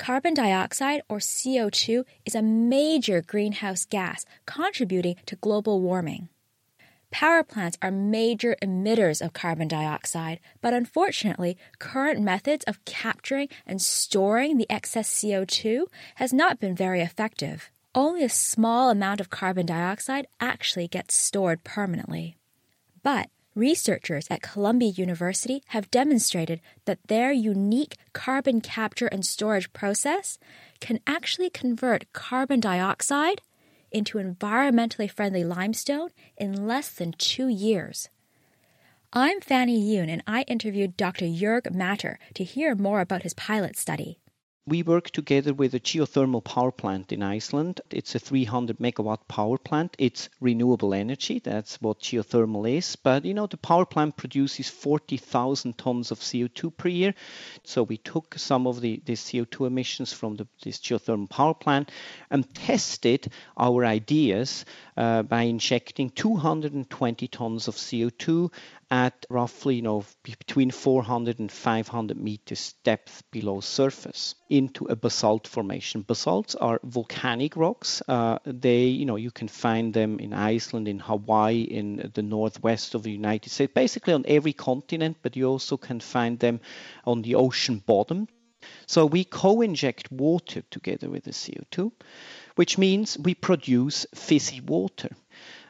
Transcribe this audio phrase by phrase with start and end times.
[0.00, 6.30] Carbon dioxide, or CO2, is a major greenhouse gas contributing to global warming.
[7.10, 13.82] Power plants are major emitters of carbon dioxide, but unfortunately, current methods of capturing and
[13.82, 17.70] storing the excess CO2 has not been very effective.
[17.94, 22.38] Only a small amount of carbon dioxide actually gets stored permanently.
[23.02, 23.28] But
[23.60, 30.38] Researchers at Columbia University have demonstrated that their unique carbon capture and storage process
[30.80, 33.42] can actually convert carbon dioxide
[33.92, 38.08] into environmentally friendly limestone in less than two years.
[39.12, 41.26] I'm Fanny Yoon, and I interviewed Dr.
[41.26, 44.20] Jürg Matter to hear more about his pilot study.
[44.66, 47.80] We work together with a geothermal power plant in Iceland.
[47.90, 49.96] It's a 300 megawatt power plant.
[49.98, 51.38] It's renewable energy.
[51.38, 52.94] That's what geothermal is.
[52.94, 57.14] But you know, the power plant produces 40,000 tons of CO2 per year.
[57.64, 61.90] So we took some of the, the CO2 emissions from the, this geothermal power plant
[62.30, 64.66] and tested our ideas
[65.00, 68.52] uh, by injecting 220 tons of CO2
[68.90, 75.46] at roughly you know between 400 and 500 meters depth below surface into a basalt
[75.46, 76.02] formation.
[76.02, 78.02] Basalts are volcanic rocks.
[78.06, 82.94] Uh, they you know you can find them in iceland in hawaii in the northwest
[82.94, 86.60] of the united states basically on every continent but you also can find them
[87.06, 88.28] on the ocean bottom.
[88.86, 91.90] So we co-inject water together with the co2
[92.56, 95.10] which means we produce fizzy water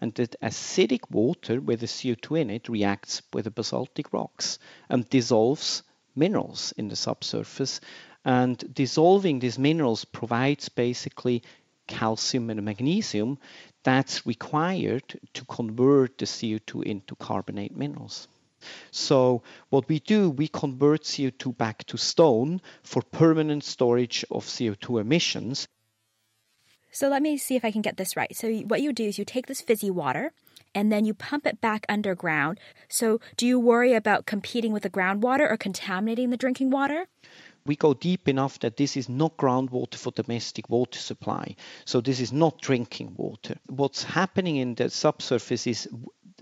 [0.00, 4.58] and that acidic water with the CO2 in it reacts with the basaltic rocks
[4.88, 5.82] and dissolves
[6.14, 7.80] minerals in the subsurface.
[8.24, 11.42] And dissolving these minerals provides basically
[11.86, 13.38] calcium and magnesium
[13.84, 18.26] that's required to convert the CO2 into carbonate minerals.
[18.90, 25.00] So what we do, we convert CO2 back to stone for permanent storage of CO2
[25.00, 25.68] emissions
[26.96, 28.34] so let me see if I can get this right.
[28.34, 30.32] So what you do is you take this fizzy water
[30.74, 32.58] and then you pump it back underground.
[32.88, 37.06] So do you worry about competing with the groundwater or contaminating the drinking water?
[37.66, 41.56] we go deep enough that this is not groundwater for domestic water supply.
[41.84, 43.56] So this is not drinking water.
[43.66, 45.88] What's happening in the subsurface is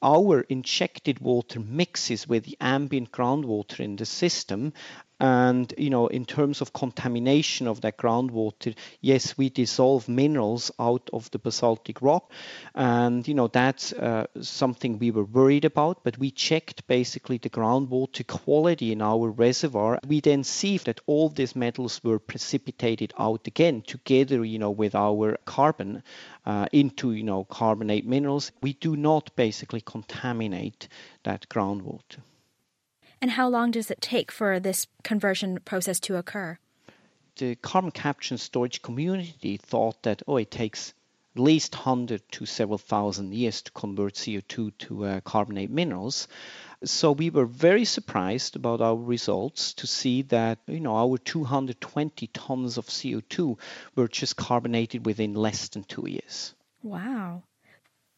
[0.00, 4.72] our injected water mixes with the ambient groundwater in the system
[5.20, 11.10] and you know, in terms of contamination of that groundwater, yes, we dissolve minerals out
[11.12, 12.30] of the basaltic rock,
[12.74, 16.04] and you know that's uh, something we were worried about.
[16.04, 19.98] But we checked basically the groundwater quality in our reservoir.
[20.06, 24.94] We then see that all these metals were precipitated out again together, you know, with
[24.94, 26.04] our carbon
[26.46, 28.52] uh, into you know carbonate minerals.
[28.60, 30.88] We do not basically contaminate
[31.24, 32.18] that groundwater.
[33.20, 36.58] And how long does it take for this conversion process to occur?
[37.36, 40.94] The carbon capture and storage community thought that, oh, it takes
[41.36, 46.26] at least 100 to several thousand years to convert CO2 to uh, carbonate minerals.
[46.84, 52.26] So we were very surprised about our results to see that you know our 220
[52.28, 53.58] tons of CO2
[53.94, 56.54] were just carbonated within less than 2 years.
[56.82, 57.42] Wow.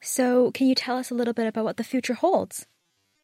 [0.01, 2.67] So can you tell us a little bit about what the future holds?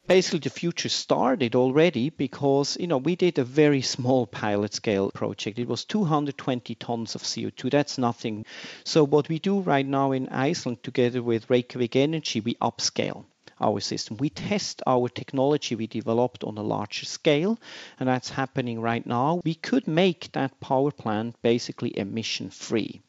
[0.07, 5.11] Basically the future started already because you know we did a very small pilot scale
[5.11, 5.59] project.
[5.59, 8.45] It was 220 tons of co2 that's nothing.
[8.85, 13.25] So what we do right now in iceland together with reykjavik energy we upscale
[13.59, 14.17] our system.
[14.17, 17.59] We test our technology we developed on a larger scale
[17.99, 19.41] and that's happening right now.
[19.43, 23.01] We could make that power plant basically emission free